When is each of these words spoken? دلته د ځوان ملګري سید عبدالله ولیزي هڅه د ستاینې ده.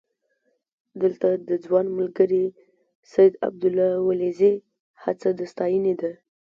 دلته 1.01 1.27
د 1.47 1.49
ځوان 1.65 1.85
ملګري 1.97 2.45
سید 3.13 3.33
عبدالله 3.47 3.91
ولیزي 4.07 4.53
هڅه 5.03 5.29
د 5.39 5.41
ستاینې 5.51 5.93
ده. 6.01 6.11